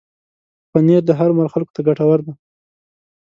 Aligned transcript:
پنېر 0.71 1.01
د 1.07 1.11
هر 1.19 1.29
عمر 1.33 1.47
خلکو 1.53 1.71
ته 1.75 1.81
ګټور 1.87 2.19
دی. 2.25 2.33